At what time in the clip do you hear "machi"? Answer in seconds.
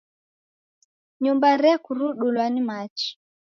2.67-3.09